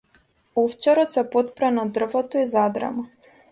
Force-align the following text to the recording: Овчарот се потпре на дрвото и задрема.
Овчарот 0.61 1.13
се 1.17 1.23
потпре 1.35 1.71
на 1.77 1.85
дрвото 1.99 2.37
и 2.45 2.49
задрема. 2.57 3.09